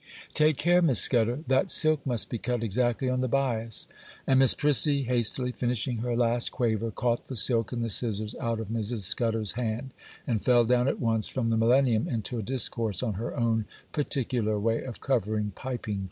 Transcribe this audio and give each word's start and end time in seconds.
'Take 0.33 0.57
care, 0.57 0.81
Miss 0.81 0.99
Scudder!—that 0.99 1.69
silk 1.69 2.03
must 2.07 2.27
be 2.27 2.39
cut 2.39 2.63
exactly 2.63 3.07
on 3.07 3.21
the 3.21 3.27
bias;' 3.27 3.87
and 4.25 4.39
Miss 4.39 4.55
Prissy, 4.55 5.03
hastily 5.03 5.51
finishing 5.51 5.97
her 5.97 6.17
last 6.17 6.51
quaver, 6.51 6.89
caught 6.89 7.25
the 7.25 7.35
silk 7.35 7.71
and 7.71 7.83
the 7.83 7.89
scissors 7.91 8.33
out 8.41 8.59
of 8.59 8.69
Mrs. 8.69 9.01
Scudder's 9.01 9.51
hand, 9.51 9.93
and 10.25 10.43
fell 10.43 10.65
down 10.65 10.87
at 10.87 10.99
once 10.99 11.27
from 11.27 11.51
the 11.51 11.55
Millennium 11.57 12.07
into 12.07 12.39
a 12.39 12.41
discourse 12.41 13.03
on 13.03 13.13
her 13.13 13.37
own 13.37 13.65
particular 13.91 14.57
way 14.59 14.81
of 14.81 15.01
covering 15.01 15.51
piping 15.53 15.97
cord. 15.97 15.99